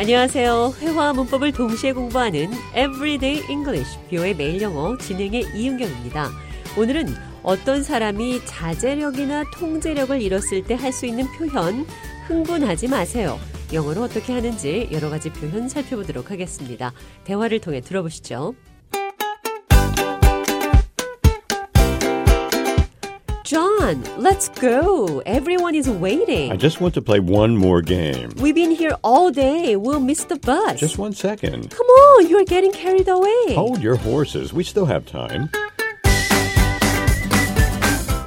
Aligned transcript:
안녕하세요. 0.00 0.74
회화와 0.78 1.12
문법을 1.12 1.50
동시에 1.50 1.92
공부하는 1.92 2.52
Everyday 2.70 3.50
English, 3.50 3.98
뷰의 4.08 4.36
매일 4.36 4.62
영어 4.62 4.96
진행의 4.96 5.46
이은경입니다. 5.56 6.30
오늘은 6.78 7.06
어떤 7.42 7.82
사람이 7.82 8.44
자제력이나 8.46 9.50
통제력을 9.50 10.22
잃었을 10.22 10.62
때 10.62 10.74
할 10.74 10.92
수 10.92 11.04
있는 11.06 11.26
표현, 11.36 11.84
흥분하지 12.28 12.86
마세요. 12.86 13.40
영어로 13.72 14.02
어떻게 14.04 14.32
하는지 14.32 14.88
여러 14.92 15.10
가지 15.10 15.30
표현 15.30 15.68
살펴보도록 15.68 16.30
하겠습니다. 16.30 16.92
대화를 17.24 17.58
통해 17.58 17.80
들어보시죠. 17.80 18.54
John, 23.48 24.04
let's 24.18 24.50
go. 24.60 25.22
Everyone 25.24 25.74
is 25.74 25.88
waiting. 25.88 26.52
I 26.52 26.56
just 26.56 26.82
want 26.82 26.92
to 26.96 27.00
play 27.00 27.18
one 27.18 27.56
more 27.56 27.80
game. 27.80 28.28
We've 28.36 28.54
been 28.54 28.70
here 28.70 28.94
all 29.02 29.30
day. 29.30 29.74
We'll 29.74 30.00
miss 30.00 30.24
the 30.24 30.36
bus. 30.36 30.78
Just 30.78 30.98
one 30.98 31.14
second. 31.14 31.70
Come 31.70 31.86
on, 31.86 32.28
you're 32.28 32.44
getting 32.44 32.72
carried 32.72 33.08
away. 33.08 33.54
Hold 33.54 33.80
your 33.80 33.96
horses. 33.96 34.52
We 34.52 34.64
still 34.64 34.84
have 34.84 35.06
time. 35.06 35.48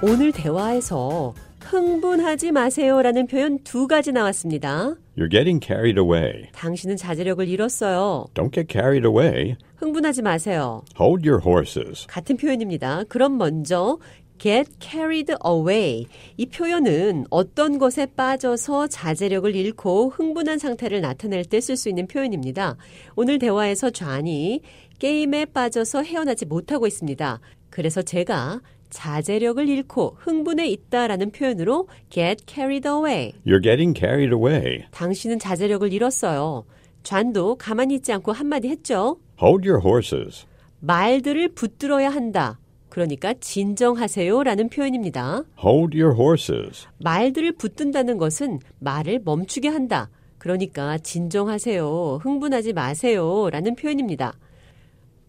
오늘 0.01 0.31
대화에서 0.31 1.35
흥분하지 1.59 2.51
마세요라는 2.51 3.27
표현 3.27 3.59
두 3.63 3.85
가지 3.87 4.11
나왔습니다. 4.11 4.95
You're 5.15 5.29
getting 5.29 5.63
carried 5.63 5.99
away. 5.99 6.49
당신은 6.53 6.97
자제력을 6.97 7.47
잃었어요. 7.47 8.25
Don't 8.33 8.51
get 8.51 8.67
carried 8.67 9.05
away. 9.05 9.55
흥분하지 9.77 10.21
마세요. 10.21 10.83
Hold 10.99 11.27
your 11.27 11.41
horses. 11.45 12.07
같은 12.07 12.37
표현입니다. 12.37 13.03
그럼 13.07 13.37
먼저 13.37 13.99
get 14.41 14.71
carried 14.79 15.31
away. 15.45 16.07
이 16.35 16.47
표현은 16.47 17.25
어떤 17.29 17.77
것에 17.77 18.07
빠져서 18.07 18.87
자제력을 18.87 19.55
잃고 19.55 20.09
흥분한 20.09 20.57
상태를 20.57 20.99
나타낼 21.01 21.45
때 21.45 21.57
쓸 21.59 21.77
수 21.77 21.89
있는 21.89 22.07
표현입니다. 22.07 22.75
오늘 23.15 23.37
대화에서 23.37 23.91
좌니 23.91 24.61
게임에 24.97 25.45
빠져서 25.45 26.01
헤어나지 26.01 26.45
못하고 26.45 26.87
있습니다. 26.87 27.39
그래서 27.69 28.01
제가 28.01 28.61
자제력을 28.89 29.69
잃고 29.69 30.17
흥분해 30.19 30.67
있다라는 30.67 31.31
표현으로 31.31 31.87
get 32.09 32.43
carried 32.47 32.87
away. 32.87 33.33
You're 33.45 33.61
getting 33.61 33.97
carried 33.97 34.33
away. 34.33 34.85
당신은 34.91 35.37
자제력을 35.37 35.93
잃었어요. 35.93 36.65
좌도 37.03 37.55
가만히 37.55 37.95
있지 37.95 38.11
않고 38.11 38.31
한마디 38.31 38.69
했죠. 38.69 39.17
Hold 39.41 39.69
your 39.69 39.85
horses. 39.87 40.45
말들을 40.79 41.49
붙들어야 41.49 42.09
한다. 42.09 42.57
그러니까 42.91 43.33
진정하세요라는 43.33 44.69
표현입니다. 44.69 45.43
Hold 45.63 45.99
your 45.99 46.15
horses. 46.15 46.85
말들을 46.99 47.53
붙든다는 47.53 48.17
것은 48.19 48.59
말을 48.79 49.21
멈추게 49.23 49.69
한다. 49.69 50.09
그러니까 50.37 50.97
진정하세요. 50.99 52.19
흥분하지 52.21 52.73
마세요라는 52.73 53.75
표현입니다. 53.75 54.33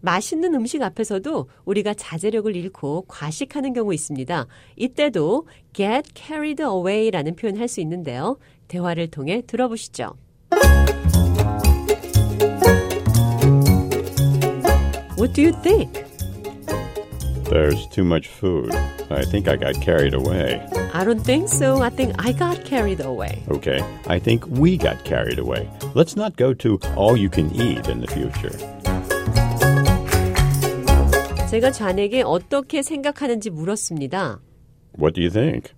맛있는 0.01 0.55
음식 0.55 0.83
앞에서도 0.83 1.49
우리가 1.65 1.95
자제력을 1.95 2.55
잃고 2.57 3.05
과식하는 3.07 3.73
경우 3.73 3.95
있습니다. 3.95 4.47
이때도 4.77 5.47
get 5.73 6.11
carried 6.15 6.61
away라는 6.61 7.37
표현 7.37 7.57
할 7.57 7.69
수 7.69 7.81
있는데요. 7.81 8.39
대화를 8.67 9.07
통해 9.09 9.43
들어보시죠. 9.47 10.15
What 15.17 15.35
do 15.35 15.45
you 15.45 15.53
think? 15.63 16.02
There's 17.52 17.88
too 17.88 18.04
much 18.04 18.28
food. 18.28 18.74
I 19.10 19.24
think 19.24 19.48
I 19.48 19.56
got 19.56 19.80
carried 19.82 20.14
away. 20.14 20.62
I 20.94 21.04
don't 21.04 21.24
think 21.24 21.48
so. 21.48 21.82
I 21.82 21.90
think 21.90 22.14
I 22.20 22.34
got 22.34 22.66
carried 22.66 23.00
away. 23.00 23.44
Okay, 23.50 23.80
I 24.08 24.20
think 24.20 24.46
we 24.48 24.78
got 24.78 25.06
carried 25.06 25.40
away. 25.40 25.70
Let's 25.96 26.16
not 26.16 26.36
go 26.36 26.54
to 26.56 26.80
all 26.96 27.16
you 27.16 27.30
can 27.30 27.50
eat 27.56 27.88
in 27.88 28.02
the 28.02 28.08
future. 28.08 28.52
제가 31.50 31.72
잔에게 31.72 32.24
어떻게 32.24 32.82
생각하는지 32.84 33.50
물었습니다. 33.50 34.40
What 35.00 35.16
do 35.16 35.22
you 35.22 35.30
think? 35.32 35.72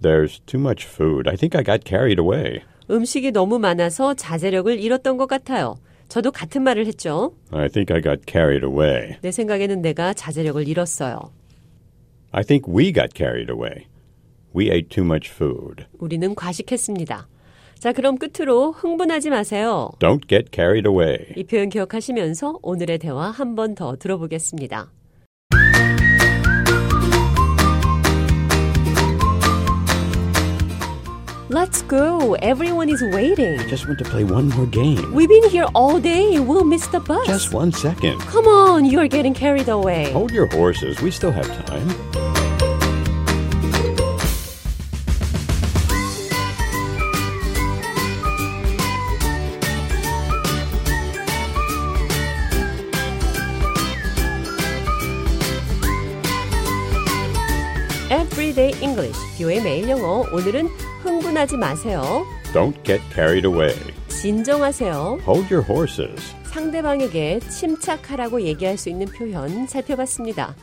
There's 0.00 0.40
too 0.46 0.60
much 0.60 0.86
food. 0.86 1.28
I 1.28 1.36
think 1.36 1.56
I 1.56 1.64
got 1.64 1.84
carried 1.84 2.20
away. 2.20 2.60
음식이 2.90 3.32
너무 3.32 3.58
많아서 3.58 4.14
자제력을 4.14 4.78
잃었던 4.78 5.16
것 5.16 5.26
같아요. 5.26 5.76
저도 6.07 6.31
같은 6.31 6.63
말을 6.63 6.85
했죠. 6.87 7.33
I 7.51 7.67
think 7.69 7.93
I 7.93 8.01
got 8.01 8.21
carried 8.27 8.65
away. 8.65 9.17
내 9.21 9.31
생각에는 9.31 9.81
내가 9.81 10.13
자제력을 10.13 10.67
잃었어요. 10.67 11.19
I 12.31 12.43
think 12.43 12.71
we 12.73 12.93
got 12.93 13.09
carried 13.15 13.51
away. 13.51 13.85
We 14.55 14.69
ate 14.71 14.89
too 14.89 15.03
much 15.05 15.29
food. 15.31 15.85
우리는 15.99 16.33
과식했습니다. 16.33 17.27
자, 17.79 17.93
그럼 17.93 18.17
끝으로 18.17 18.71
흥분하지 18.71 19.29
마세요. 19.29 19.91
Don't 19.99 20.27
get 20.27 20.49
carried 20.51 20.87
away. 20.89 21.17
이 21.35 21.43
표현 21.43 21.69
기억하시면서 21.69 22.59
오늘의 22.63 22.97
대화 22.99 23.29
한 23.29 23.55
번 23.55 23.75
더 23.75 23.95
들어보겠습니다. 23.97 24.91
Let's 31.48 31.82
go. 31.82 32.34
Everyone 32.36 32.88
is 32.88 33.02
waiting. 33.02 33.58
Just 33.68 33.86
want 33.86 33.98
to 33.98 34.04
play 34.04 34.24
one 34.24 34.48
more 34.50 34.66
game. 34.66 35.12
We've 35.12 35.28
been 35.28 35.50
here 35.50 35.66
all 35.74 36.00
day. 36.00 36.40
We'll 36.40 36.64
miss 36.64 36.86
the 36.86 37.00
bus. 37.00 37.26
Just 37.26 37.52
one 37.52 37.72
second. 37.72 38.20
Come 38.20 38.46
on, 38.46 38.86
you're 38.86 39.08
getting 39.08 39.34
carried 39.34 39.68
away. 39.68 40.12
Hold 40.12 40.30
your 40.30 40.46
horses. 40.46 41.00
We 41.02 41.10
still 41.10 41.32
have 41.32 41.46
time. 41.66 41.88
Everyday 58.10 58.72
English, 58.80 59.18
뷰의 59.38 59.62
매일 59.62 59.88
영어. 59.88 60.24
오늘은 60.32 60.68
흥분하지 61.01 61.57
마세요. 61.57 62.25
Don't 62.53 62.75
get 62.83 63.01
carried 63.13 63.45
away. 63.45 63.75
진정하세요. 64.07 65.19
Hold 65.25 65.53
your 65.53 65.63
horses. 65.67 66.35
상대방에게 66.45 67.39
침착하라고 67.39 68.41
얘기할 68.41 68.77
수 68.77 68.89
있는 68.89 69.05
표현 69.07 69.67
살펴봤습니다. 69.67 70.55